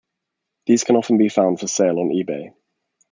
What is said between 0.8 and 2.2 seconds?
can often be found for sale on